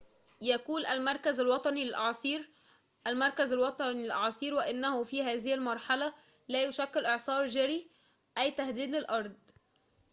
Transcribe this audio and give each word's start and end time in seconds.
يقول 0.41 0.85
المركز 0.85 1.39
الوطني 1.39 1.85
للأعاصير 1.85 2.49
المركز 3.07 3.51
الوطني 3.53 3.93
للأعاصير 3.93 4.53
وإنه 4.55 5.03
في 5.03 5.23
هذه 5.23 5.53
المرحلة 5.53 6.13
لا 6.49 6.63
يشكل 6.63 7.05
إعصار 7.05 7.45
جيري 7.45 7.89
أي 8.37 8.51
تهديد 8.51 8.89
للأرض 8.91 9.33